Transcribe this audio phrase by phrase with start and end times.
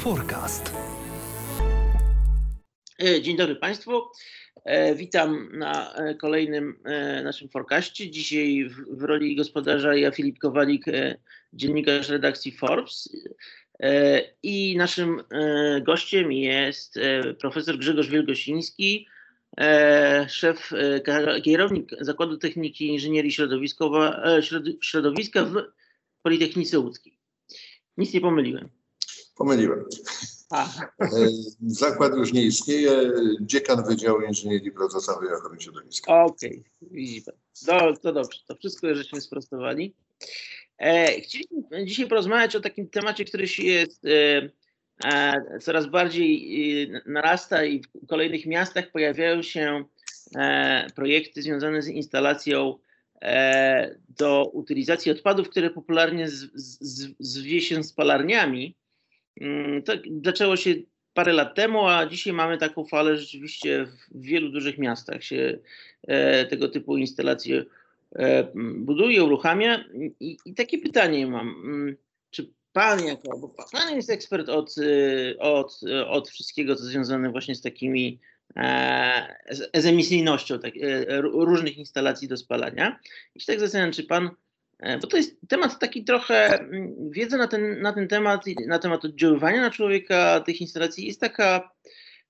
[0.00, 0.74] Forecast.
[3.02, 4.02] E, dzień dobry Państwu.
[4.64, 6.78] E, witam na e, kolejnym
[7.24, 8.10] naszym forecaście.
[8.10, 10.84] Dzisiaj w, roli gospodarza ja Filip Kowalik,
[11.52, 13.16] dziennikarz redakcji Forbes.
[14.42, 15.22] I naszym
[15.82, 16.98] gościem jest
[17.40, 19.06] profesor Grzegorz Wielgosiński,
[20.28, 20.70] szef,
[21.44, 23.32] kierownik Zakładu Techniki Inżynierii
[24.80, 25.54] Środowiska w
[26.22, 27.18] Politechnice Łódzkiej.
[27.96, 28.79] Nic nie pomyliłem.
[29.40, 29.84] Pomyliłem.
[30.52, 31.06] E,
[31.66, 33.12] zakład już nie istnieje.
[33.40, 36.24] Dziekan Wydziału Inżynierii Procesowej i Ochrony Środowiska.
[36.24, 36.88] Okej, okay.
[36.90, 37.34] widzi pan.
[37.66, 39.94] No, to dobrze, to wszystko żeśmy sprostowali.
[40.78, 44.50] E, chcieliśmy dzisiaj porozmawiać o takim temacie, który się jest e,
[45.04, 49.84] e, coraz bardziej e, narasta i w kolejnych miastach pojawiają się
[50.36, 52.78] e, projekty związane z instalacją
[54.08, 58.79] do utylizacji odpadów, które popularnie z, z, zwie się spalarniami.
[59.40, 59.92] Mm, to
[60.24, 60.74] zaczęło się
[61.14, 65.58] parę lat temu, a dzisiaj mamy taką falę rzeczywiście w wielu dużych miastach się
[66.06, 67.64] e, tego typu instalacje
[68.16, 69.84] e, buduje, uruchamia.
[70.20, 71.48] I, I, takie pytanie mam.
[71.48, 71.96] Mm,
[72.30, 77.54] czy pan jako, bo pan jest ekspert od, e, od, od wszystkiego, co związane właśnie
[77.54, 78.18] z takimi
[79.50, 80.74] z, z emisyjnością tak,
[81.22, 82.98] różnych instalacji do spalania.
[83.34, 84.49] I się tak zastanawiam, czy pan E,
[85.00, 89.04] bo to jest temat taki trochę, mm, wiedza na ten, na ten temat, na temat
[89.04, 91.70] oddziaływania na człowieka tych instalacji jest taka,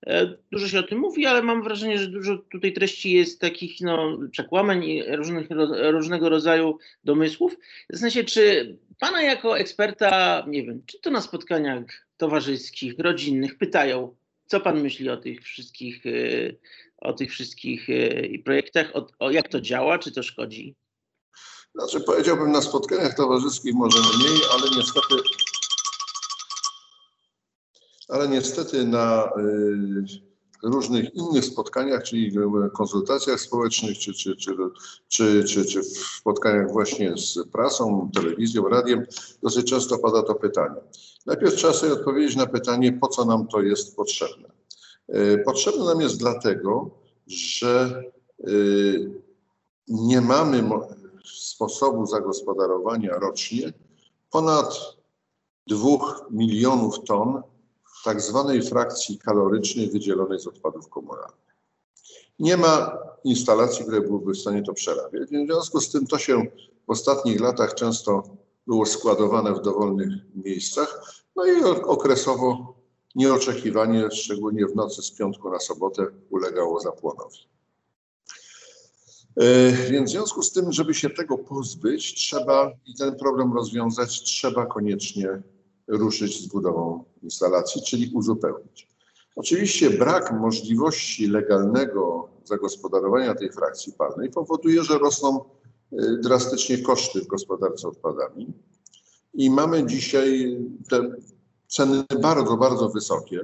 [0.06, 3.80] e, dużo się o tym mówi, ale mam wrażenie, że dużo tutaj treści jest takich
[3.80, 5.48] no, przekłamań i różnych,
[5.90, 7.56] różnego rodzaju domysłów.
[7.88, 11.84] Zastanawiam się, czy pana jako eksperta, nie wiem, czy to na spotkaniach
[12.16, 16.10] towarzyskich, rodzinnych pytają, co pan myśli o tych wszystkich, e,
[16.98, 17.86] o tych wszystkich
[18.44, 20.74] projektach, o, o jak to działa, czy to szkodzi?
[21.74, 25.14] Znaczy powiedziałbym na spotkaniach towarzyskich może mniej, ale niestety
[28.10, 30.30] ale niestety na y,
[30.62, 32.32] różnych innych spotkaniach, czyli
[32.74, 34.56] konsultacjach społecznych, czy, czy, czy,
[35.08, 39.06] czy, czy, czy w spotkaniach właśnie z prasą, telewizją, radiem,
[39.42, 40.80] dosyć często pada to pytanie.
[41.26, 44.48] Najpierw trzeba sobie odpowiedzieć na pytanie, po co nam to jest potrzebne.
[45.14, 46.90] Y, potrzebne nam jest dlatego,
[47.26, 48.02] że
[48.48, 49.10] y,
[49.88, 50.62] nie mamy
[51.24, 53.72] sposobu zagospodarowania rocznie
[54.30, 54.96] ponad
[55.66, 57.42] 2 milionów ton
[58.04, 61.50] tak zwanej frakcji kalorycznej wydzielonej z odpadów komunalnych.
[62.38, 65.28] Nie ma instalacji, które byłyby w stanie to przerabiać.
[65.28, 66.46] W związku z tym to się
[66.86, 68.22] w ostatnich latach często
[68.66, 71.02] było składowane w dowolnych miejscach,
[71.36, 72.74] no i okresowo
[73.14, 77.49] nieoczekiwanie, szczególnie w nocy z piątku na sobotę, ulegało zapłonowi.
[79.36, 84.22] E, więc w związku z tym, żeby się tego pozbyć, trzeba i ten problem rozwiązać,
[84.22, 85.42] trzeba koniecznie
[85.88, 88.90] ruszyć z budową instalacji, czyli uzupełnić.
[89.36, 97.26] Oczywiście brak możliwości legalnego zagospodarowania tej frakcji palnej powoduje, że rosną e, drastycznie koszty w
[97.26, 98.52] gospodarce odpadami
[99.34, 100.58] i mamy dzisiaj
[100.88, 101.10] te
[101.68, 103.40] ceny bardzo, bardzo wysokie.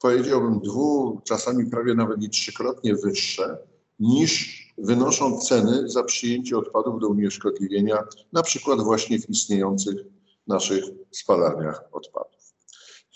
[0.00, 3.58] Powiedziałbym dwu, czasami prawie nawet i trzykrotnie wyższe
[4.00, 9.96] niż wynoszą ceny za przyjęcie odpadów do unieszkodliwienia, na przykład właśnie w istniejących
[10.46, 12.36] naszych spalarniach odpadów.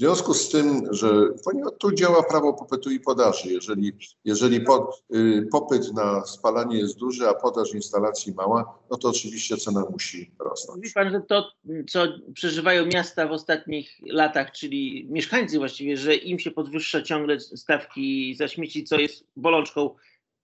[0.00, 1.08] W związku z tym, że
[1.44, 3.92] ponieważ tu działa prawo popytu i podaży, jeżeli,
[4.24, 9.56] jeżeli pod, y, popyt na spalanie jest duży, a podaż instalacji mała, no to oczywiście
[9.56, 10.76] cena musi rosnąć.
[10.76, 11.50] Mówi Pan, że to,
[11.90, 18.34] co przeżywają miasta w ostatnich latach, czyli mieszkańcy właściwie, że im się podwyższa ciągle stawki
[18.38, 19.90] za śmieci, co jest bolączką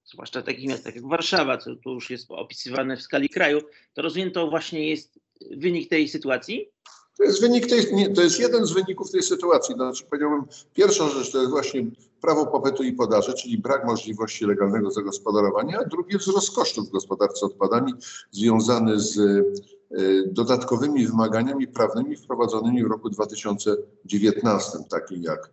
[0.07, 3.61] zwłaszcza takich miastach jak Warszawa, co tu już jest opisywane w skali kraju,
[3.95, 5.19] to rozumiem, to właśnie jest
[5.51, 6.69] wynik tej sytuacji?
[7.17, 9.75] To jest wynik tej, nie, to jest jeden z wyników tej sytuacji.
[9.75, 10.45] Znaczy powiedziałbym,
[10.75, 11.87] pierwsza rzecz to jest właśnie
[12.21, 17.47] prawo popytu i podaży, czyli brak możliwości legalnego zagospodarowania, a drugi wzrost kosztów w gospodarce
[17.47, 17.93] odpadami
[18.31, 19.45] związany z y,
[20.27, 25.51] dodatkowymi wymaganiami prawnymi wprowadzonymi w roku 2019, takich jak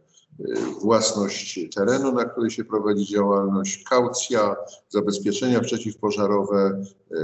[0.81, 4.55] własność terenu, na której się prowadzi działalność, kaucja,
[4.89, 7.17] zabezpieczenia przeciwpożarowe, e,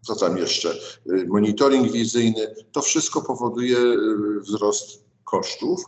[0.00, 2.54] co tam jeszcze, e, monitoring wizyjny.
[2.72, 3.96] To wszystko powoduje e,
[4.40, 5.84] wzrost kosztów.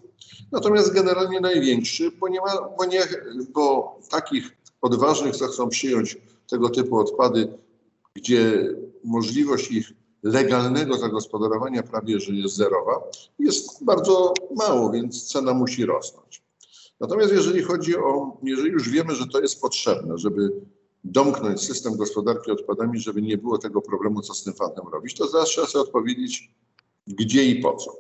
[0.52, 3.00] Natomiast generalnie największy, bo, nie ma, bo, nie,
[3.54, 6.18] bo takich odważnych, co chcą przyjąć
[6.48, 7.58] tego typu odpady,
[8.14, 8.74] gdzie
[9.04, 13.02] możliwość ich legalnego zagospodarowania prawie że jest zerowa,
[13.38, 16.42] jest bardzo mało, więc cena musi rosnąć.
[17.00, 20.52] Natomiast jeżeli chodzi o, jeżeli już wiemy, że to jest potrzebne, żeby
[21.04, 25.28] domknąć system gospodarki odpadami, żeby nie było tego problemu, co z tym fantem robić, to
[25.28, 26.50] zawsze trzeba sobie odpowiedzieć,
[27.06, 27.96] gdzie i po co.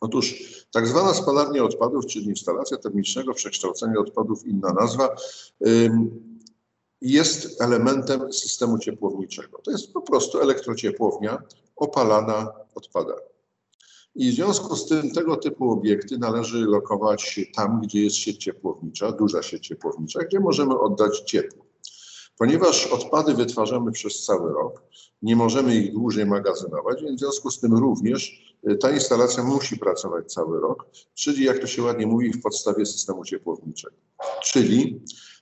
[0.00, 0.34] Otóż
[0.72, 5.16] tak zwana spalarnia odpadów, czyli instalacja termicznego przekształcenia odpadów, inna nazwa,
[7.00, 9.58] jest elementem systemu ciepłowniczego.
[9.64, 11.42] To jest po prostu elektrociepłownia
[11.76, 13.20] opalana odpadami.
[14.14, 19.12] I w związku z tym tego typu obiekty należy lokować tam, gdzie jest sieć ciepłownicza,
[19.12, 21.68] duża sieć ciepłownicza, gdzie możemy oddać ciepło.
[22.38, 24.82] Ponieważ odpady wytwarzamy przez cały rok,
[25.22, 29.76] nie możemy ich dłużej magazynować, więc w związku z tym również y, ta instalacja musi
[29.76, 33.96] pracować cały rok, czyli jak to się ładnie mówi, w podstawie systemu ciepłowniczego.
[34.42, 35.00] Czyli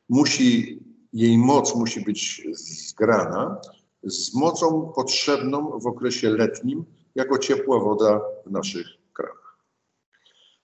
[0.08, 0.78] musi,
[1.12, 2.42] jej moc musi być
[2.88, 3.60] zgrana
[4.02, 9.58] z mocą potrzebną w okresie letnim jako ciepła woda w naszych kranach.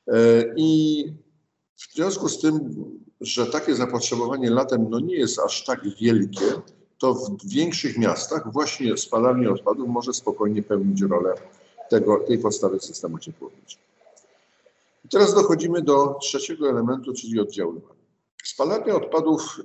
[0.09, 1.05] E, I
[1.77, 2.85] w związku z tym,
[3.21, 6.53] że takie zapotrzebowanie latem no nie jest aż tak wielkie,
[6.99, 11.35] to w większych miastach właśnie spalanie odpadów może spokojnie pełnić rolę
[11.91, 13.83] tego, tej podstawy systemu ciepłowniczego.
[15.11, 18.02] Teraz dochodzimy do trzeciego elementu, czyli oddziaływania.
[18.43, 19.61] Spalanie odpadów,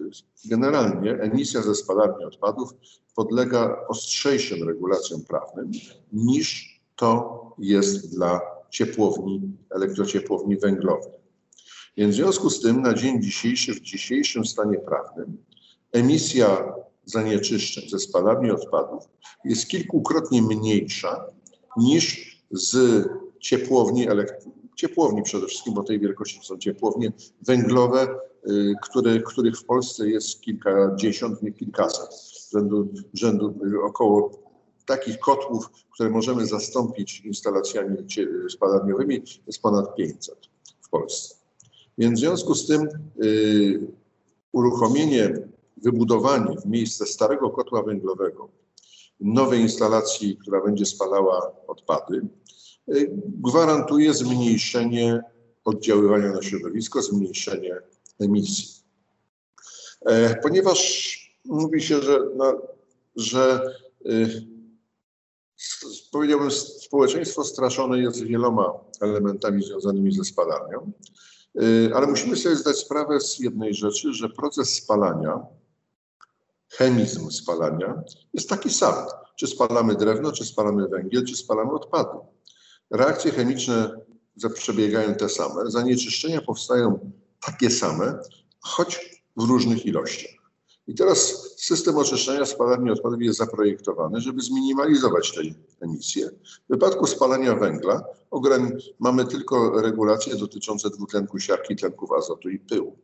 [0.46, 2.70] generalnie emisja ze spalarni odpadów
[3.16, 5.72] podlega ostrzejszym regulacjom prawnym
[6.14, 11.14] niż to jest dla ciepłowni, elektrociepłowni węglowych.
[11.98, 15.38] Więc w związku z tym na dzień dzisiejszy, w dzisiejszym stanie prawnym,
[15.92, 16.74] emisja
[17.06, 19.04] zanieczyszczeń ze spalarni odpadów
[19.46, 21.26] jest kilkukrotnie mniejsza
[21.78, 23.06] niż z
[23.40, 24.08] ciepłowni,
[24.76, 28.08] ciepłowni przede wszystkim, bo tej wielkości są ciepłownie węglowe,
[28.82, 32.10] które, których w Polsce jest kilkadziesiąt, nie kilkaset,
[32.52, 34.32] rzędu, rzędu około
[34.88, 37.98] takich kotłów, które możemy zastąpić instalacjami
[38.50, 40.36] spalarniowymi jest ponad 500
[40.82, 41.36] w Polsce.
[41.98, 42.88] Więc w związku z tym
[43.24, 43.88] y,
[44.52, 45.48] uruchomienie,
[45.78, 48.50] wybudowanie w miejsce starego kotła węglowego
[49.20, 52.28] nowej instalacji, która będzie spalała odpady,
[52.96, 55.22] y, gwarantuje zmniejszenie
[55.66, 57.76] oddziaływania na środowisko, zmniejszenie
[58.20, 58.84] emisji.
[60.06, 62.62] E, ponieważ mówi się, że, no,
[63.16, 63.62] że
[64.06, 64.48] y,
[66.12, 70.92] powiedziałbym, społeczeństwo straszone jest wieloma elementami związanymi ze spalarnią,
[71.62, 75.46] y, ale musimy sobie zdać sprawę z jednej rzeczy, że proces spalania,
[76.70, 78.04] chemizm spalania
[78.34, 78.96] jest taki sam.
[79.36, 82.18] Czy spalamy drewno, czy spalamy węgiel, czy spalamy odpady.
[82.92, 83.92] Reakcje chemiczne
[84.54, 87.12] przebiegają te same, zanieczyszczenia powstają
[87.48, 88.20] takie same,
[88.60, 90.32] choć w różnych ilościach.
[90.88, 91.20] I teraz
[91.58, 95.42] system oczyszczania spalarni odpadów jest zaprojektowany, żeby zminimalizować te
[95.82, 96.30] emisje.
[96.30, 98.04] W wypadku spalania węgla
[99.00, 102.98] mamy tylko regulacje dotyczące dwutlenku siarki, tlenków azotu i pyłu.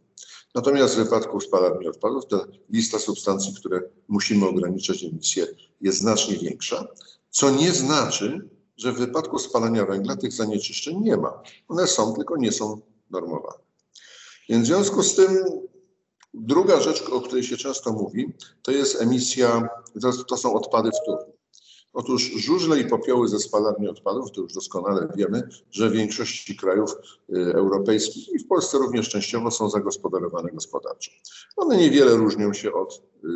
[0.55, 2.37] Natomiast w wypadku spalarni odpadów ta
[2.69, 5.47] lista substancji, które musimy ograniczać emisję
[5.81, 6.87] jest znacznie większa,
[7.29, 11.41] co nie znaczy, że w wypadku spalania węgla tych zanieczyszczeń nie ma.
[11.67, 12.81] One są, tylko nie są
[13.11, 13.63] normowane.
[14.49, 15.45] Więc w związku z tym
[16.33, 19.69] Druga rzecz, o której się często mówi, to jest emisja,
[20.27, 21.33] to są odpady wtórne.
[21.93, 26.91] Otóż żużle i popioły ze spalarni odpadów, to już doskonale wiemy, że w większości krajów
[26.93, 31.11] y, europejskich i w Polsce również częściowo są zagospodarowane gospodarczo.
[31.55, 33.29] One niewiele różnią się od y,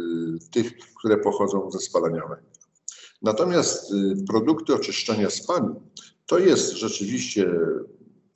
[0.51, 2.37] tych, które pochodzą ze spalania węgla.
[3.21, 5.75] Natomiast y, produkty oczyszczania spalin
[6.25, 7.59] to jest rzeczywiście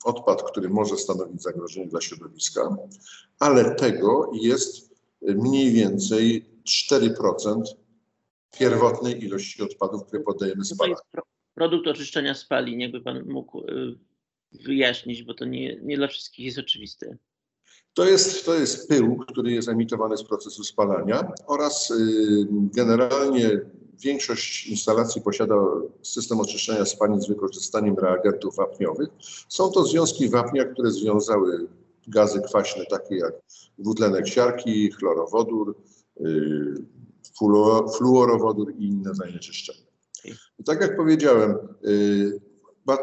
[0.04, 2.76] odpad, który może stanowić zagrożenie dla środowiska,
[3.38, 6.44] ale tego jest mniej więcej
[6.90, 7.62] 4%
[8.58, 10.96] pierwotnej ilości odpadów, które poddajemy spalaniu.
[11.54, 13.98] Produkt oczyszczenia spalin, jakby Pan mógł y,
[14.52, 17.16] wyjaśnić, bo to nie, nie dla wszystkich jest oczywiste.
[17.94, 23.60] To jest, to jest pył, który jest emitowany z procesu spalania oraz y, generalnie
[24.02, 25.54] większość instalacji posiada
[26.02, 29.08] system oczyszczenia spalin z wykorzystaniem reagentów wapniowych.
[29.48, 31.68] Są to związki wapnia, które związały
[32.08, 33.32] gazy kwaśne takie jak
[33.78, 35.76] dwutlenek siarki, chlorowodór,
[36.20, 36.84] y,
[37.96, 39.86] fluorowodór i inne zanieczyszczenia.
[40.58, 41.56] I tak jak powiedziałem,
[41.86, 42.40] y,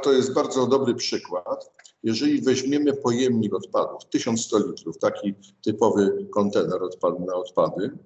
[0.03, 1.71] to jest bardzo dobry przykład.
[2.03, 7.97] Jeżeli weźmiemy pojemnik odpadów, 1100 litrów, taki typowy kontener odpad, na odpady,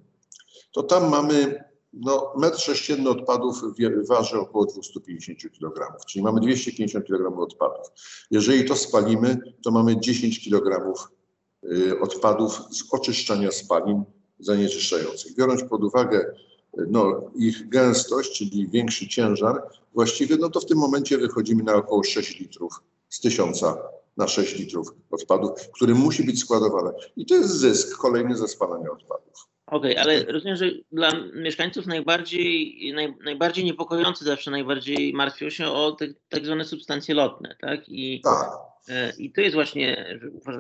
[0.71, 3.61] to tam mamy no, metr sześcienny odpadów
[4.09, 7.87] waży około 250 kg, czyli mamy 250 kg odpadów.
[8.31, 10.93] Jeżeli to spalimy, to mamy 10 kg
[11.63, 14.03] y, odpadów z oczyszczania spalin
[14.39, 15.35] zanieczyszczających.
[15.35, 16.33] Biorąc pod uwagę
[16.87, 19.61] no, ich gęstość, czyli większy ciężar,
[19.93, 23.77] właściwie no to w tym momencie wychodzimy na około 6 litrów z tysiąca
[24.17, 26.91] na 6 litrów odpadów, który musi być składowany.
[27.15, 29.52] I to jest zysk kolejny ze spalania odpadów.
[29.73, 35.67] Okej, okay, ale rozumiem, że dla mieszkańców najbardziej, naj, najbardziej niepokojący zawsze najbardziej martwią się
[35.67, 37.89] o te tak zwane substancje lotne, tak?
[37.89, 38.49] I, tak.
[38.89, 40.59] E, I to jest właśnie, uważa,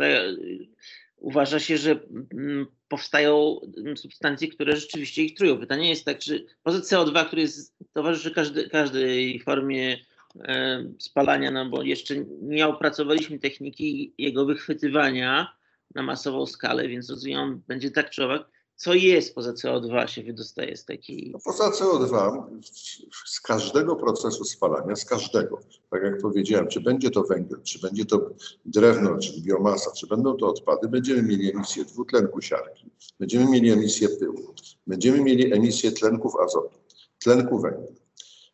[1.17, 1.99] uważa się, że
[2.33, 3.59] mm, powstają
[3.95, 5.57] substancje, które rzeczywiście ich trują.
[5.57, 9.97] Pytanie jest tak, czy poza CO2, który jest, towarzyszy każdy, każdej formie
[10.39, 15.53] e, spalania, no bo jeszcze nie opracowaliśmy techniki jego wychwytywania
[15.95, 20.77] na masową skalę, więc rozumiem, będzie tak czy owak, co jest poza CO2 się wydostaje
[20.77, 21.29] z takiej...
[21.31, 22.43] No poza CO2
[23.25, 28.05] z każdego procesu spalania, z każdego, tak jak powiedziałem, czy będzie to węgiel, czy będzie
[28.05, 28.29] to
[28.65, 32.89] drewno, czy biomasa, czy będą to odpady, będziemy mieli emisję dwutlenku siarki,
[33.19, 34.53] będziemy mieli emisję pyłu,
[34.87, 36.79] będziemy mieli emisję tlenków azotu,
[37.23, 37.87] tlenku węgla.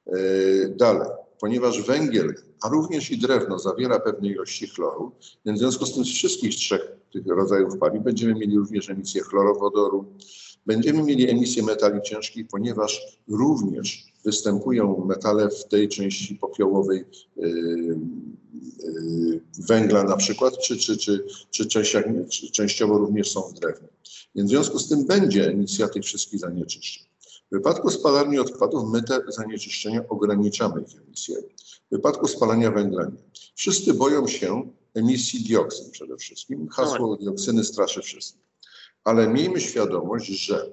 [0.07, 1.09] Yy, dalej,
[1.39, 5.11] ponieważ węgiel, a również i drewno zawiera pewne ilości chloru,
[5.45, 9.21] więc w związku z tym z wszystkich trzech tych rodzajów paliw będziemy mieli również emisję
[9.21, 10.05] chlorowodoru,
[10.65, 17.05] będziemy mieli emisję metali ciężkich, ponieważ również występują metale w tej części popiołowej
[17.35, 17.49] yy,
[18.83, 21.67] yy, węgla na przykład, czy, czy, czy, czy,
[22.51, 23.87] częściowo również są w drewnie.
[24.35, 27.08] Więc w związku z tym będzie emisja tych wszystkich zanieczyszczeń.
[27.51, 31.41] W wypadku spalarni odpadów my te zanieczyszczenia ograniczamy ich emisję.
[31.91, 33.23] W wypadku spalania węgla nie.
[33.55, 36.67] Wszyscy boją się emisji dioksyn przede wszystkim.
[36.67, 38.41] Hasło dioksyny straszy wszystkich.
[39.03, 40.69] Ale miejmy świadomość, że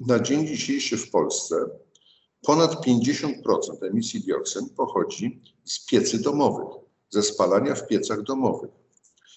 [0.00, 1.56] na dzień dzisiejszy w Polsce
[2.42, 3.42] ponad 50%
[3.82, 8.70] emisji dioksyn pochodzi z piecy domowych, ze spalania w piecach domowych.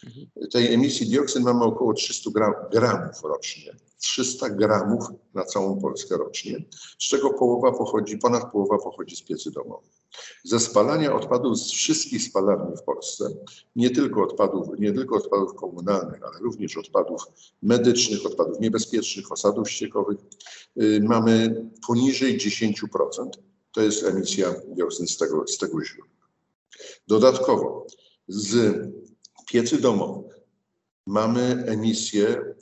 [0.05, 0.49] Mhm.
[0.51, 3.75] Tej emisji dioksyn mamy około 300 gram, gramów rocznie.
[4.05, 6.65] 300 gramów na całą Polskę rocznie,
[6.99, 9.91] z czego połowa pochodzi, ponad połowa pochodzi z piecy domowych.
[10.43, 13.29] Ze spalania odpadów z wszystkich spalarni w Polsce,
[13.75, 17.21] nie tylko odpadów, nie tylko odpadów komunalnych, ale również odpadów
[17.61, 20.17] medycznych, odpadów niebezpiecznych, osadów ściekowych,
[20.75, 23.29] yy, mamy poniżej 10%.
[23.71, 26.27] To jest emisja dioksyn z tego, z tego źródła.
[27.07, 27.87] Dodatkowo
[28.27, 28.75] z
[29.47, 30.39] piecy domowych
[31.05, 32.55] mamy emisję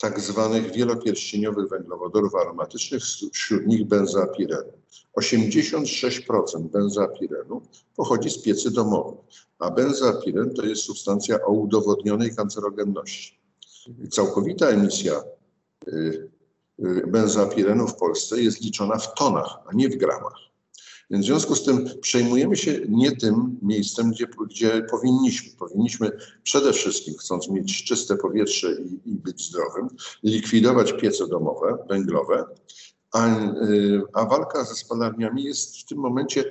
[0.00, 3.02] tak zwanych wielopierścieniowych węglowodorów aromatycznych,
[3.32, 4.72] wśród nich benzoapirenu.
[5.18, 7.62] 86% benzoapirenu
[7.96, 9.20] pochodzi z piecy domowych,
[9.58, 13.40] a benzoapiren to jest substancja o udowodnionej kancerogenności.
[14.10, 15.22] Całkowita emisja
[15.88, 16.30] y,
[16.84, 20.49] y, benzoapirenu w Polsce jest liczona w tonach, a nie w gramach.
[21.10, 25.52] Więc w związku z tym przejmujemy się nie tym miejscem, gdzie, gdzie powinniśmy.
[25.58, 26.10] Powinniśmy
[26.42, 29.88] przede wszystkim, chcąc mieć czyste powietrze i, i być zdrowym,
[30.22, 32.44] likwidować piece domowe, węglowe,
[33.12, 36.44] a, y, a walka ze spalarniami jest w tym momencie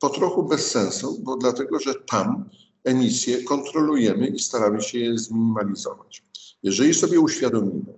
[0.00, 2.48] po trochu bez sensu, bo dlatego, że tam
[2.84, 6.24] emisje kontrolujemy i staramy się je zminimalizować.
[6.62, 7.94] Jeżeli sobie uświadomimy,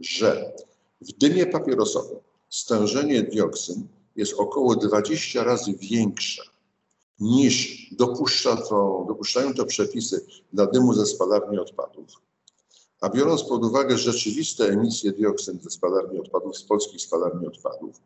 [0.00, 0.52] że
[1.00, 2.18] w dymie papierosowym
[2.48, 6.42] stężenie dioksyn jest około 20 razy większa
[7.20, 12.06] niż dopuszcza to, dopuszczają to przepisy dla dymu ze spalarni odpadów,
[13.00, 18.00] a biorąc pod uwagę rzeczywiste emisje dioksyn ze spalarni odpadów, z polskich spalarni odpadów,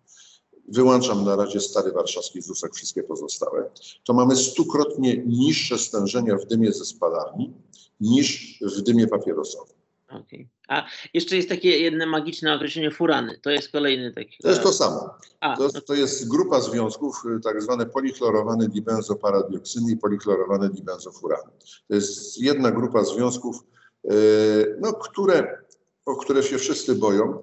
[0.69, 3.71] wyłączam na razie stary warszawski ZUSek, wszystkie pozostałe,
[4.05, 7.53] to mamy stukrotnie niższe stężenia w dymie ze spalarni
[8.01, 9.77] niż w dymie papierosowym.
[10.09, 10.47] Okay.
[10.68, 13.38] A jeszcze jest takie jedno magiczne określenie furany.
[13.42, 14.37] To jest kolejny taki.
[14.42, 15.14] To jest to samo.
[15.40, 21.50] A, to, to, jest grupa związków, y, tak zwane polichlorowane dibenzoparadioksiny i polichlorowane dibenzofurany.
[21.88, 23.64] To jest jedna grupa związków,
[24.04, 25.58] yy, no, które,
[26.06, 27.42] o które się wszyscy boją.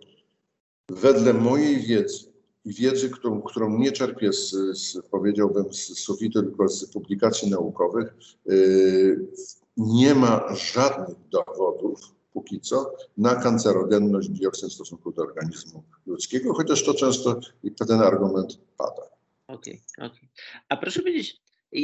[0.90, 2.34] Wedle mojej wiedzy
[2.66, 8.14] i wiedzy, którą, którą nie czerpię z, z, powiedziałbym z sufitu, tylko z publikacji naukowych,
[8.46, 9.28] yy,
[9.78, 12.00] nie ma żadnych dowodów,
[12.34, 17.40] póki co na kancerogenność dioksyn w stosunku do organizmu ludzkiego, chociaż to często
[17.88, 19.02] ten argument pada.
[19.48, 20.08] Okej, okay.
[20.08, 20.30] Okay.
[20.70, 21.42] A proszę powiedzieć,
[21.74, 21.80] e,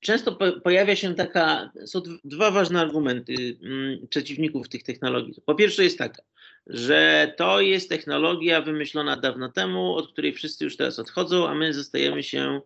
[0.00, 5.42] często pojawia się taka, są dwa ważne argumenty mm, przeciwników tych technologii.
[5.46, 6.22] Po pierwsze jest taka,
[6.66, 11.74] że to jest technologia wymyślona dawno temu, od której wszyscy już teraz odchodzą, a my
[11.74, 12.60] zostajemy się,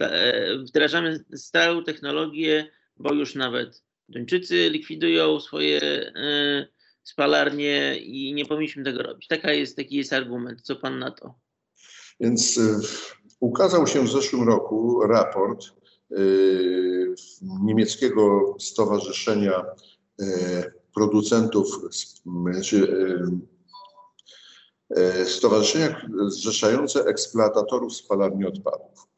[0.00, 6.68] e, wdrażamy starą technologię, bo już nawet Duńczycy likwidują swoje y,
[7.02, 9.26] spalarnie i nie powinniśmy tego robić.
[9.26, 10.62] Taka jest, taki jest argument.
[10.62, 11.34] Co pan na to?
[12.20, 12.80] Więc y,
[13.40, 15.66] ukazał się w zeszłym roku raport
[16.12, 19.64] y, niemieckiego stowarzyszenia
[20.94, 21.80] producentów,
[22.64, 22.94] czy
[25.26, 29.09] stowarzyszenia zrzeszające eksploatatorów spalarni odpadów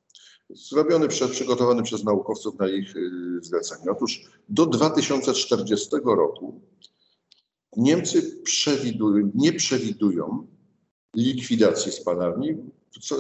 [0.55, 3.91] zrobiony, przygotowany przez naukowców na ich y, zlecenie.
[3.91, 6.61] Otóż do 2040 roku
[7.77, 10.47] Niemcy przewidują, nie przewidują
[11.17, 12.57] likwidacji spalarni,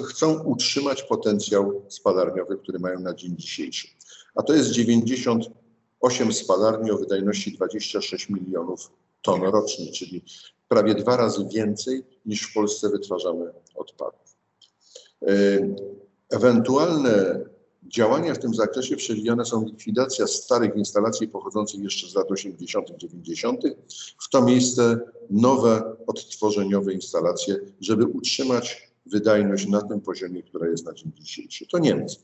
[0.08, 3.88] chcą utrzymać potencjał spalarniowy, który mają na dzień dzisiejszy.
[4.34, 8.90] A to jest 98 spalarni o wydajności 26 milionów
[9.22, 10.22] ton rocznie, czyli
[10.68, 14.36] prawie dwa razy więcej niż w Polsce wytwarzamy odpadów.
[16.32, 17.40] Ewentualne
[17.82, 23.62] działania w tym zakresie przewidziane są likwidacja starych instalacji pochodzących jeszcze z lat 80., 90.,
[24.18, 30.92] w to miejsce nowe odtworzeniowe instalacje, żeby utrzymać wydajność na tym poziomie, która jest na
[30.92, 31.66] dzień dzisiejszy.
[31.66, 32.16] To Niemcy.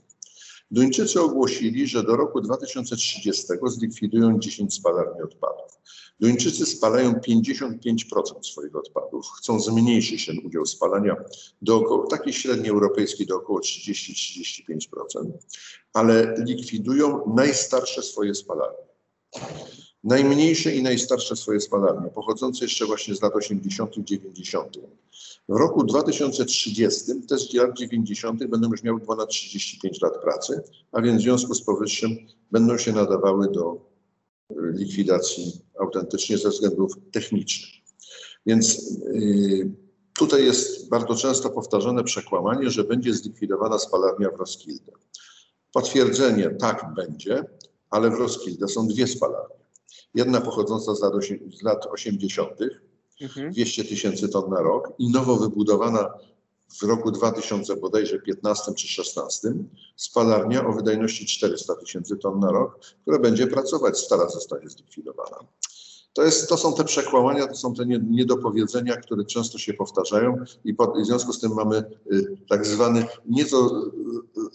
[0.71, 5.79] Duńczycy ogłosili, że do roku 2030 zlikwidują 10 spalarni odpadów.
[6.21, 9.27] Duńczycy spalają 55% swoich odpadów.
[9.39, 11.17] Chcą zmniejszyć ten udział spalania
[11.63, 14.79] do około, takiej średniej europejskiej do około 30-35%,
[15.93, 18.89] ale likwidują najstarsze swoje spalarnie.
[20.05, 24.79] Najmniejsze i najstarsze swoje spalarnie, pochodzące jeszcze właśnie z lat 80., 90.
[25.49, 28.47] W roku 2030 te z lat 90.
[28.47, 32.17] będą już miały ponad 35 lat pracy, a więc w związku z powyższym
[32.51, 33.88] będą się nadawały do
[34.51, 37.71] likwidacji autentycznie ze względów technicznych.
[38.47, 39.71] Więc yy,
[40.19, 44.93] tutaj jest bardzo często powtarzane przekłamanie, że będzie zlikwidowana spalarnia w Roskilde.
[45.73, 47.45] Potwierdzenie tak będzie,
[47.91, 49.59] ale w Roskilde są dwie spalarnie.
[50.15, 51.13] Jedna pochodząca z lat,
[51.59, 52.51] z lat 80.,
[53.53, 53.89] 200 mhm.
[53.89, 56.15] tysięcy ton na rok i nowo wybudowana
[56.69, 59.53] w roku 2000 bodajże 15 czy 16
[59.97, 65.39] spalarnia o wydajności 400 tysięcy ton na rok, która będzie pracować, stara zostanie zlikwidowana.
[66.13, 70.75] To, jest, to są te przekłamania, to są te niedopowiedzenia, które często się powtarzają i,
[70.75, 71.77] w związku z tym mamy
[72.13, 74.49] y, tak zwany nieco y, y,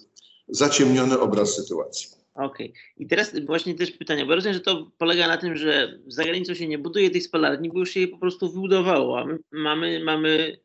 [0.47, 2.09] zaciemniony obraz sytuacji.
[2.35, 2.69] Okej.
[2.69, 2.73] Okay.
[2.97, 6.53] I teraz właśnie też pytanie, bo rozumiem, że to polega na tym, że za granicą
[6.53, 10.03] się nie buduje tych spalarni, bo już się je po prostu wybudowało, a my mamy,
[10.03, 10.57] mamy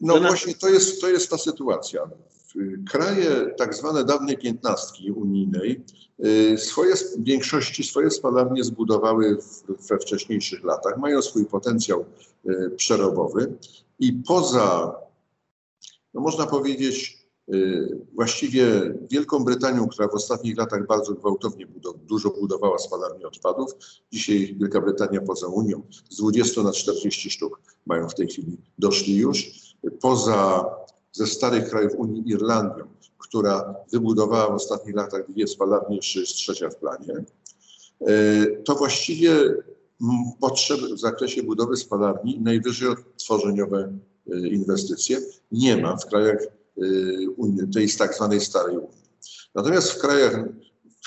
[0.00, 2.10] no właśnie to jest, to jest ta sytuacja.
[2.90, 5.84] Kraje tak zwane dawnej piętnastki unijnej
[6.24, 9.38] y, swoje, w większości swoje spalarnie zbudowały
[9.88, 12.04] we wcześniejszych latach, mają swój potencjał
[12.46, 13.52] y, przerobowy
[13.98, 14.94] i poza,
[16.14, 17.17] no można powiedzieć, y,
[18.14, 23.72] właściwie Wielką Brytanią, która w ostatnich latach bardzo gwałtownie budow, dużo budowała spalarni odpadów.
[24.12, 29.16] Dzisiaj Wielka Brytania poza Unią z 20 na 40 sztuk mają w tej chwili doszli
[29.16, 29.50] już
[30.00, 30.70] poza
[31.12, 32.84] ze starych krajów Unii Irlandią,
[33.18, 37.24] która wybudowała w ostatnich latach dwie spalarnie, jeszcze jest trzecia w planie,
[38.00, 39.32] e, to właściwie
[40.40, 43.98] potrzeb w zakresie budowy spalarni najwyżej odtworzeniowe
[44.32, 45.18] e, inwestycje
[45.52, 46.38] nie ma w krajach
[47.62, 48.98] e, tej tak zwanej starej Unii.
[49.54, 50.44] Natomiast w krajach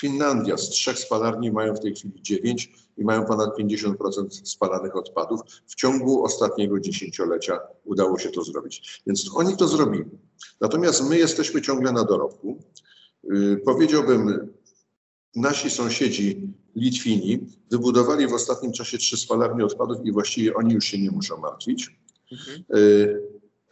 [0.00, 5.40] Finlandia z trzech spalarni mają w tej chwili dziewięć i mają ponad 50% spalanych odpadów.
[5.66, 9.02] W ciągu ostatniego dziesięciolecia udało się to zrobić.
[9.06, 10.04] Więc oni to zrobili.
[10.60, 12.58] Natomiast my jesteśmy ciągle na dorobku.
[13.24, 14.48] Yy, powiedziałbym,
[15.36, 20.98] nasi sąsiedzi Litwini wybudowali w ostatnim czasie trzy spalarnie odpadów i właściwie oni już się
[20.98, 21.96] nie muszą martwić.
[22.32, 22.64] Mhm.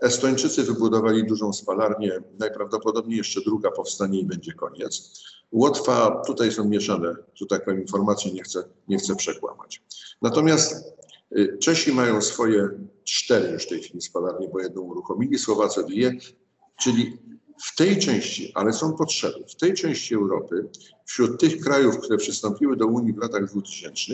[0.00, 5.22] Estończycy wybudowali dużą spalarnię, najprawdopodobniej jeszcze druga powstanie i będzie koniec.
[5.52, 9.82] Łotwa, tutaj są mieszane, że tak powiem, informacje, nie chcę, nie chcę przekłamać.
[10.22, 10.94] Natomiast
[11.36, 12.68] y, Czesi mają swoje
[13.04, 16.16] cztery już w tej chwili spalarnie, bo jedną uruchomili, Słowacy dwie,
[16.80, 17.18] czyli
[17.62, 20.68] w tej części, ale są potrzeby, w tej części Europy,
[21.05, 24.12] wśród tych krajów, które przystąpiły do Unii w latach 2000,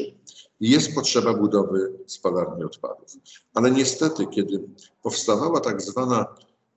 [0.60, 3.16] jest potrzeba budowy spalarni odpadów.
[3.54, 4.60] Ale niestety, kiedy
[5.02, 6.26] powstawała tak zwana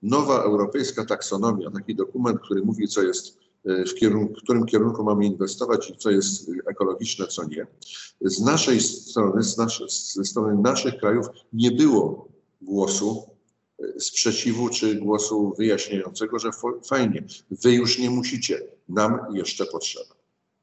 [0.02, 5.04] nowa europejska taksonomia, taki dokument, który mówi, co jest e, w, kierunku, w którym kierunku
[5.04, 7.66] mamy inwestować i co jest ekologiczne, co nie.
[8.20, 9.82] Z naszej strony, z nasz,
[10.14, 12.28] ze strony naszych krajów nie było
[12.62, 13.29] głosu
[14.00, 16.50] sprzeciwu czy głosu wyjaśniającego, że
[16.88, 18.58] fajnie, wy już nie musicie,
[18.88, 20.14] nam jeszcze potrzeba.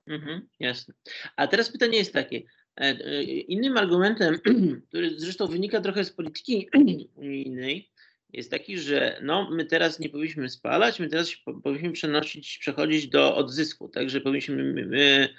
[0.07, 0.93] Mhm, jasne.
[1.35, 2.41] A teraz pytanie jest takie.
[2.77, 4.39] E, e, innym argumentem,
[4.89, 6.69] który zresztą wynika trochę z polityki
[7.15, 7.91] unijnej,
[8.33, 11.31] jest taki, że no, my teraz nie powinniśmy spalać, my teraz
[11.63, 15.29] powinniśmy przenosić, przechodzić do odzysku, tak, że powinniśmy, my,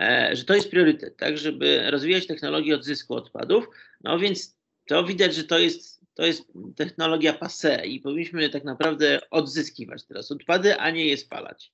[0.00, 3.68] e, że to jest priorytet, tak, żeby rozwijać technologię odzysku odpadów,
[4.00, 6.42] no więc to widać, że to jest, to jest
[6.76, 11.72] technologia passe i powinniśmy tak naprawdę odzyskiwać teraz odpady, a nie je spalać.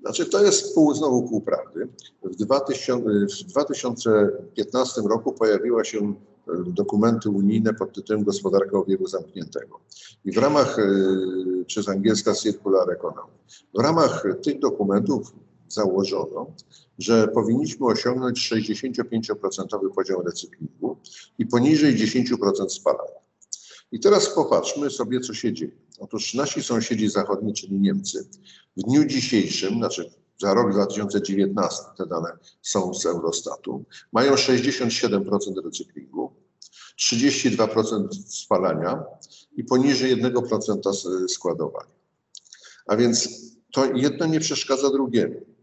[0.00, 1.88] Znaczy to jest pół, znowu pół prawdy.
[2.22, 3.04] W, 2000,
[3.44, 6.12] w 2015 roku pojawiła się e,
[6.66, 9.80] dokumenty unijne pod tytułem Gospodarka obiegu zamkniętego.
[10.24, 10.84] I w ramach, e,
[11.66, 13.32] przez angielska Circular Economy,
[13.74, 15.32] w ramach tych dokumentów
[15.68, 16.46] założono,
[16.98, 20.96] że powinniśmy osiągnąć 65% poziom recyklingu
[21.38, 23.23] i poniżej 10% spalania.
[23.94, 25.72] I teraz popatrzmy sobie, co się dzieje.
[25.98, 28.28] Otóż nasi sąsiedzi zachodni, czyli Niemcy,
[28.76, 36.32] w dniu dzisiejszym, znaczy za rok 2019, te dane są z Eurostatu, mają 67% recyklingu,
[37.00, 39.04] 32% spalania
[39.56, 41.94] i poniżej 1% składowania.
[42.86, 43.28] A więc
[43.72, 45.53] to jedno nie przeszkadza drugiemu.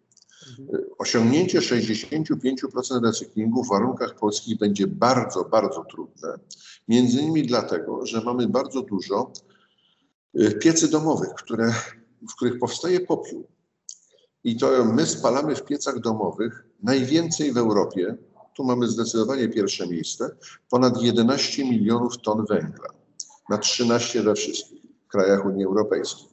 [0.97, 6.39] Osiągnięcie 65% recyklingu w warunkach polskich będzie bardzo, bardzo trudne.
[6.88, 9.32] Między innymi dlatego, że mamy bardzo dużo
[10.39, 11.73] y, piecy domowych, które,
[12.30, 13.47] w których powstaje popiół.
[14.43, 18.17] I to my spalamy w piecach domowych najwięcej w Europie.
[18.56, 20.36] Tu mamy zdecydowanie pierwsze miejsce.
[20.69, 22.89] Ponad 11 milionów ton węgla.
[23.49, 26.27] Na 13 we wszystkich krajach Unii Europejskiej.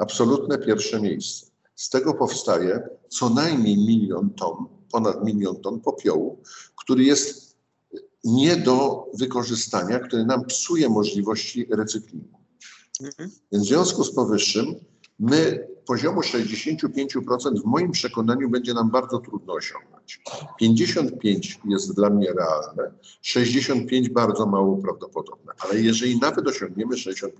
[0.00, 1.49] Absolutne pierwsze miejsce.
[1.80, 6.42] Z tego powstaje co najmniej milion ton, ponad milion ton popiołu,
[6.76, 7.56] który jest
[8.24, 12.38] nie do wykorzystania, który nam psuje możliwości recyklingu.
[13.02, 13.30] Mhm.
[13.52, 14.74] Więc w związku z powyższym
[15.18, 20.22] my poziomu 65% w moim przekonaniu będzie nam bardzo trudno osiągnąć.
[20.58, 27.38] 55 jest dla mnie realne, 65 bardzo mało prawdopodobne, ale jeżeli nawet osiągniemy 65%,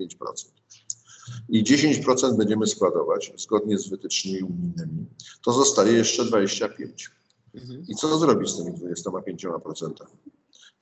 [1.49, 5.07] i 10% będziemy składować zgodnie z wytycznymi unijnymi,
[5.45, 7.11] to zostaje jeszcze 25.
[7.55, 7.85] Mhm.
[7.89, 9.91] I co zrobić z tymi 25%?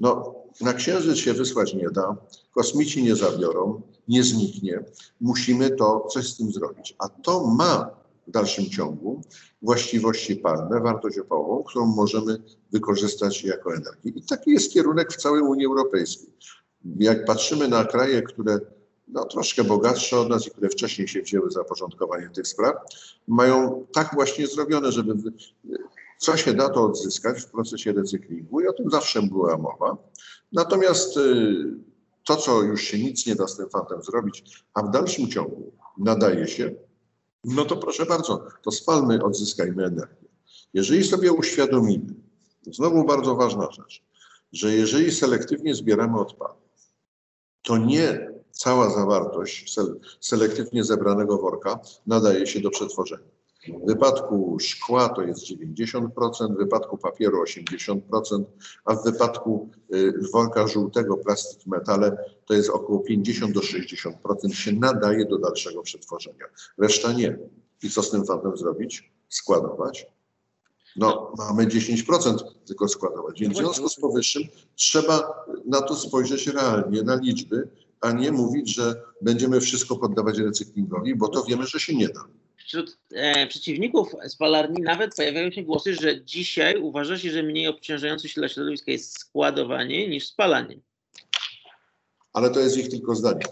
[0.01, 2.17] No, na Księżyc się wysłać nie da,
[2.55, 4.85] kosmici nie zabiorą, nie zniknie.
[5.21, 6.95] Musimy to coś z tym zrobić.
[6.99, 7.91] A to ma
[8.27, 9.21] w dalszym ciągu
[9.63, 14.11] właściwości palne, wartość opałową, którą możemy wykorzystać jako energię.
[14.15, 16.29] I taki jest kierunek w całej Unii Europejskiej.
[16.97, 18.61] Jak patrzymy na kraje, które
[19.09, 22.75] no, troszkę bogatsze od nas i które wcześniej się wzięły za porządkowanie tych spraw,
[23.29, 25.15] mają tak właśnie zrobione, żeby
[26.19, 29.97] co się da to odzyskać w procesie recyklingu i o tym zawsze była mowa.
[30.53, 31.55] Natomiast y,
[32.25, 35.73] to, co już się nic nie da z tym fantem zrobić, a w dalszym ciągu
[35.99, 36.75] nadaje się,
[37.45, 40.29] no to proszę bardzo, to spalmy, odzyskajmy energię.
[40.75, 42.15] Jeżeli sobie uświadomimy,
[42.67, 44.03] znowu bardzo ważna rzecz,
[44.53, 46.61] że jeżeli selektywnie zbieramy odpady,
[47.63, 49.77] to nie cała zawartość
[50.21, 53.29] selektywnie zebranego worka nadaje się do przetworzenia.
[53.85, 58.45] W wypadku szkła to jest 90%, w wypadku papieru 80%,
[58.85, 64.73] a w wypadku y, worka żółtego, plastik metale to jest około 50 do 60% się
[64.73, 66.45] nadaje do dalszego przetworzenia.
[66.79, 67.39] Reszta nie.
[67.83, 69.13] I co z tym fantem zrobić?
[69.29, 70.07] Składować.
[70.97, 73.41] No, mamy 10% tylko składować.
[73.41, 74.43] Więc w związku z powyższym
[74.75, 77.69] trzeba na to spojrzeć realnie, na liczby,
[78.01, 82.21] a nie mówić, że będziemy wszystko poddawać recyklingowi, bo to wiemy, że się nie da.
[82.57, 88.29] Wśród e, przeciwników spalarni nawet pojawiają się głosy, że dzisiaj uważa się, że mniej obciążające
[88.29, 90.79] się dla środowiska jest składowanie niż spalanie.
[92.33, 93.45] Ale to jest ich tylko zdanie.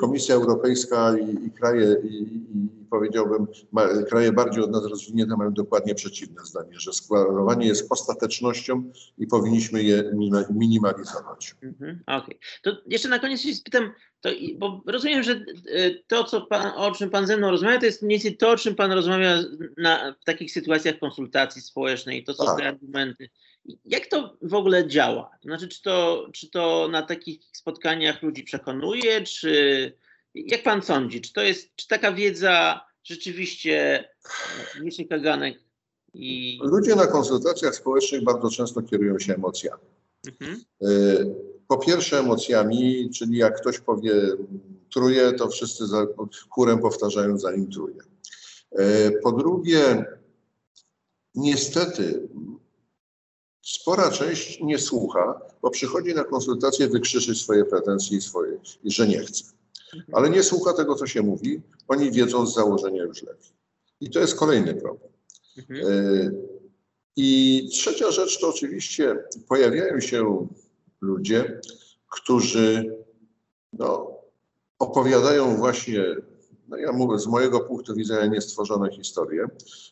[0.00, 5.52] Komisja Europejska i, i kraje, i, i, powiedziałbym, ma, kraje bardziej od nas rozwinięte mają
[5.52, 10.12] dokładnie przeciwne zdanie, że składowanie jest ostatecznością i powinniśmy je
[10.50, 11.54] minimalizować.
[11.62, 12.18] Mhm, Okej.
[12.18, 12.38] Okay.
[12.62, 16.92] To jeszcze na koniec się spytam, to, bo rozumiem, że e, to, co pan, o
[16.92, 19.38] czym Pan ze mną rozmawia, to jest mniej więcej to, o czym Pan rozmawia
[19.76, 22.58] na, w takich sytuacjach konsultacji społecznej, to są tak.
[22.58, 23.30] te argumenty.
[23.84, 25.30] Jak to w ogóle działa?
[25.42, 29.92] Znaczy, czy to, czy to na takich spotkaniach ludzi przekonuje, czy
[30.34, 34.04] jak pan sądzi, czy to jest, czy taka wiedza rzeczywiście
[34.82, 35.58] niczy kaganek
[36.14, 36.58] i...
[36.62, 39.82] Ludzie na konsultacjach społecznych bardzo często kierują się emocjami.
[40.26, 40.60] Mhm.
[40.82, 40.86] E,
[41.68, 44.12] po pierwsze emocjami, czyli jak ktoś powie
[44.92, 46.06] truje, to wszyscy za,
[46.50, 48.00] chórem powtarzają zanim truje.
[48.72, 50.04] E, po drugie,
[51.34, 52.28] niestety
[53.66, 59.08] Spora część nie słucha, bo przychodzi na konsultację wykrzyczeć swoje pretensje i swoje, i że
[59.08, 59.44] nie chce.
[60.12, 61.60] Ale nie słucha tego, co się mówi.
[61.88, 63.52] Oni wiedzą z założenia już lepiej.
[64.00, 65.12] I to jest kolejny problem.
[65.58, 65.86] Mhm.
[65.86, 66.30] E,
[67.16, 69.16] I trzecia rzecz to oczywiście
[69.48, 70.48] pojawiają się
[71.00, 71.60] ludzie,
[72.10, 72.96] którzy
[73.72, 74.10] no,
[74.78, 76.04] opowiadają właśnie
[76.68, 79.48] no ja mówię, z mojego punktu widzenia niestworzone historie,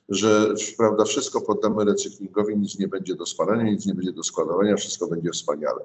[0.09, 4.77] że prawda, wszystko poddamy recyklingowi, nic nie będzie do spalania, nic nie będzie do składowania,
[4.77, 5.81] wszystko będzie wspaniale.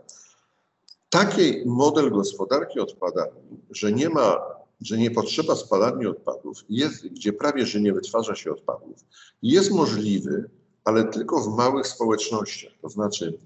[1.09, 4.41] Taki model gospodarki odpadami, że nie ma,
[4.81, 8.97] że nie potrzeba spalarni odpadów, jest, gdzie prawie, że nie wytwarza się odpadów,
[9.41, 10.49] jest możliwy,
[10.85, 13.37] ale tylko w małych społecznościach, to znaczy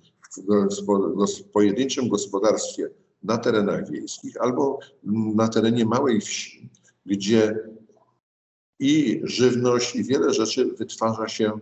[1.27, 2.89] w, pojedynczym gospodarstwie
[3.23, 4.79] na terenach wiejskich albo
[5.35, 6.69] na terenie małej wsi,
[7.05, 7.59] gdzie
[8.79, 11.59] i żywność, i wiele rzeczy wytwarza się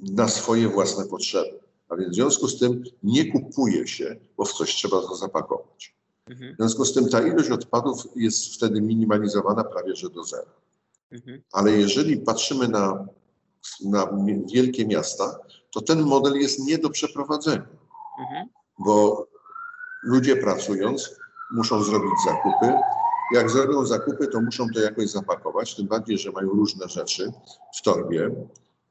[0.00, 1.60] na swoje własne potrzeby.
[1.88, 5.96] A więc w związku z tym nie kupuje się, bo w coś trzeba to zapakować.
[6.26, 6.54] Mhm.
[6.54, 10.52] W związku z tym ta ilość odpadów jest wtedy minimalizowana prawie że do zera.
[11.10, 11.42] Mhm.
[11.52, 13.06] Ale jeżeli patrzymy na,
[13.84, 14.18] na
[14.52, 15.38] wielkie miasta,
[15.70, 17.66] to ten model jest nie do przeprowadzenia.
[18.20, 18.48] Mhm.
[18.78, 19.26] Bo
[20.02, 21.16] ludzie pracując
[21.52, 22.74] muszą zrobić zakupy.
[23.32, 27.32] Jak zrobią zakupy, to muszą to jakoś zapakować, tym bardziej, że mają różne rzeczy
[27.78, 28.30] w torbie.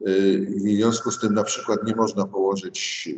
[0.07, 3.09] Y, w związku z tym na przykład nie można położyć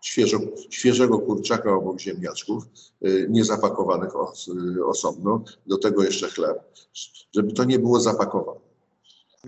[0.00, 0.38] świeżo,
[0.70, 2.64] świeżego kurczaka obok ziemniaczków,
[3.06, 6.58] y, niezapakowanych os, y, osobno, do tego jeszcze chleb,
[7.34, 8.60] żeby to nie było zapakowane.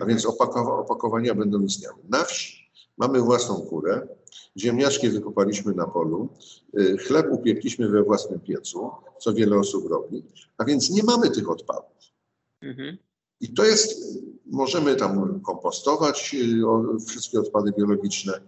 [0.01, 1.99] A więc opakowa, opakowania będą istniały.
[2.09, 4.09] Na wsi mamy własną kurę,
[4.57, 6.29] ziemniaczki wykopaliśmy na polu,
[6.79, 10.25] y, chleb upiekliśmy we własnym piecu, co wiele osób robi,
[10.59, 11.97] a więc nie mamy tych odpadów.
[12.63, 12.99] Mhm.
[13.41, 16.37] I to jest, możemy tam kompostować
[17.07, 18.41] wszystkie odpady biologiczne.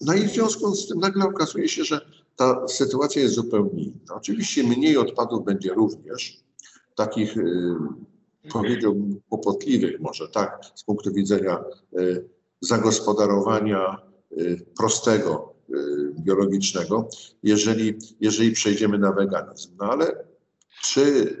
[0.00, 2.00] No i w związku z tym nagle okazuje się, że
[2.36, 4.14] ta sytuacja jest zupełnie inna.
[4.14, 6.44] Oczywiście mniej odpadów będzie również,
[6.94, 7.76] takich y,
[8.52, 11.64] powiedziałbym kłopotliwych może, tak, z punktu widzenia
[11.98, 12.28] y,
[12.60, 14.13] zagospodarowania y,
[14.76, 15.54] prostego,
[16.20, 17.08] biologicznego,
[17.42, 19.76] jeżeli, jeżeli przejdziemy na weganizm.
[19.80, 20.24] No ale
[20.82, 21.36] czy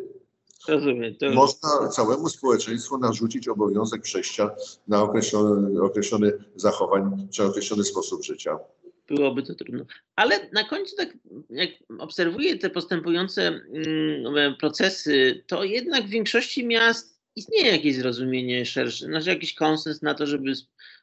[0.68, 1.14] Rozumiem.
[1.14, 1.30] To...
[1.30, 4.50] Można całemu społeczeństwu narzucić obowiązek przejścia
[4.88, 8.58] na określony, określony zachowań czy określony sposób życia.
[9.08, 9.84] Byłoby to trudno.
[10.16, 11.08] Ale na końcu, tak
[11.50, 19.06] jak obserwuję te postępujące mm, procesy, to jednak w większości miast istnieje jakieś zrozumienie szersze,
[19.06, 20.52] znaczy jakiś konsens na to, żeby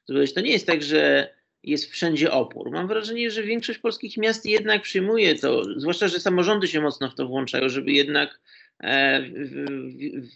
[0.07, 0.33] zrobić.
[0.33, 1.29] To nie jest tak, że
[1.63, 2.71] jest wszędzie opór.
[2.71, 7.15] Mam wrażenie, że większość polskich miast jednak przyjmuje to, zwłaszcza, że samorządy się mocno w
[7.15, 8.39] to włączają, żeby jednak
[8.83, 9.21] E,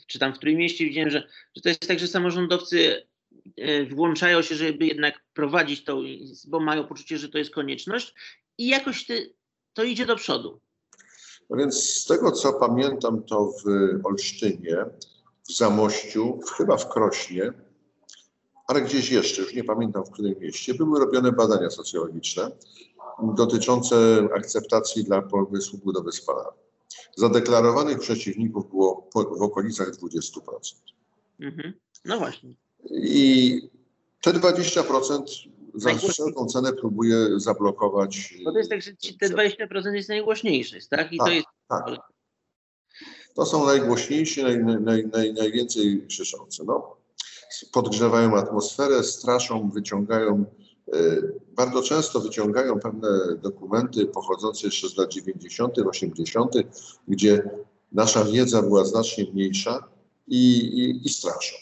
[0.07, 3.07] czy tam w którym mieście widziałem, że, że to jest tak, że samorządowcy
[3.57, 6.01] e, włączają się, żeby jednak prowadzić to,
[6.47, 8.15] bo mają poczucie, że to jest konieczność
[8.57, 9.33] i jakoś ty,
[9.73, 10.59] to idzie do przodu.
[11.49, 13.65] No więc z tego, co pamiętam, to w
[14.05, 14.77] Olsztynie,
[15.49, 17.53] w Zamościu, chyba w Krośnie,
[18.67, 22.51] ale gdzieś jeszcze, już nie pamiętam w którym mieście, były robione badania socjologiczne
[23.35, 26.59] dotyczące akceptacji dla pomysłu budowy spalarni.
[27.15, 30.39] Zadeklarowanych przeciwników było w okolicach 20%.
[31.39, 31.73] Mhm.
[32.05, 32.53] No właśnie.
[32.91, 33.61] I
[34.21, 35.23] te 20%
[35.75, 38.33] za wszelką cenę próbuje zablokować.
[38.43, 41.13] Bo to jest tak, że te 20% jest najgłośniejsze, tak?
[41.13, 41.47] I tak, to jest.
[41.67, 41.85] Tak.
[43.33, 46.63] To są najgłośniejsi, naj, naj, naj, najwięcej krzyczące.
[46.63, 46.95] No.
[47.71, 50.45] Podgrzewają atmosferę, straszą, wyciągają
[50.93, 51.21] E,
[51.55, 53.09] bardzo często wyciągają pewne
[53.43, 56.53] dokumenty pochodzące jeszcze z lat 90., 80.,
[57.07, 57.49] gdzie
[57.91, 59.87] nasza wiedza była znacznie mniejsza
[60.27, 61.55] i, i, i straszą.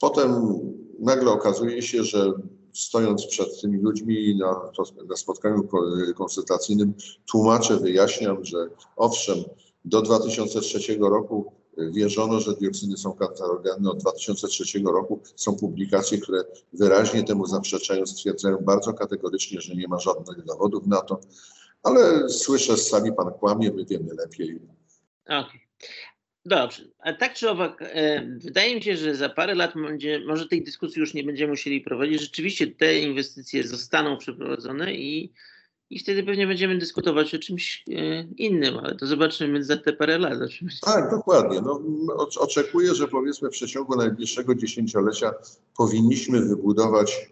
[0.00, 0.58] Potem
[0.98, 2.32] nagle okazuje się, że
[2.74, 4.70] stojąc przed tymi ludźmi na,
[5.08, 5.68] na spotkaniu
[6.16, 6.94] konsultacyjnym,
[7.26, 9.38] tłumaczę, wyjaśniam, że owszem,
[9.84, 13.90] do 2003 roku wierzono, że dioksyny są kancerogenne.
[13.90, 19.98] Od 2003 roku są publikacje, które wyraźnie temu zaprzeczają, stwierdzają bardzo kategorycznie, że nie ma
[19.98, 21.20] żadnych dowodów na to.
[21.82, 24.60] Ale słyszę z sali, pan kłamie, my wiemy lepiej.
[25.24, 25.60] Okay.
[26.44, 26.82] Dobrze.
[26.98, 30.64] A tak czy owak, e, wydaje mi się, że za parę lat będzie, może tej
[30.64, 32.20] dyskusji już nie będziemy musieli prowadzić.
[32.20, 35.32] Rzeczywiście te inwestycje zostaną przeprowadzone i
[35.92, 40.18] i wtedy pewnie będziemy dyskutować o czymś e, innym, ale to zobaczymy za te parę
[40.18, 40.38] lat.
[40.82, 41.60] Tak, dokładnie.
[41.60, 41.80] No,
[42.38, 45.34] oczekuję, że powiedzmy w przeciągu najbliższego dziesięciolecia
[45.76, 47.30] powinniśmy wybudować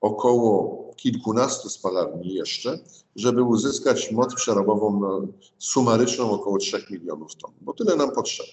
[0.00, 2.78] około kilkunastu spalarni jeszcze,
[3.16, 8.48] żeby uzyskać moc przerobową no, sumaryczną około 3 milionów ton, bo tyle nam potrzeba.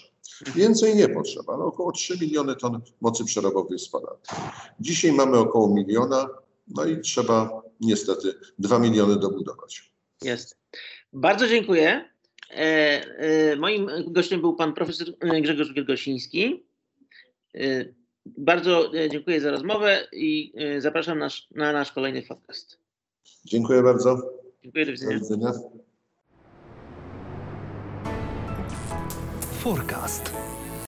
[0.56, 4.20] Więcej nie potrzeba, ale około 3 miliony ton mocy przerobowej spalarni.
[4.80, 6.30] Dzisiaj mamy około miliona,
[6.68, 9.92] no i trzeba niestety 2 miliony dobudować.
[10.22, 10.58] Jest.
[11.14, 12.10] Bardzo dziękuję.
[12.50, 12.56] E,
[13.18, 15.08] e, moim gościem był pan profesor
[15.42, 16.66] Grzegorz Wielgosiński.
[17.56, 17.86] E,
[18.26, 22.80] bardzo dziękuję za rozmowę i zapraszam nasz, na nasz kolejny podcast.
[23.46, 24.22] Dziękuję bardzo.
[24.64, 25.20] Dziękuję, do widzenia.
[25.20, 25.52] Do widzenia.
[29.60, 30.34] Forecast.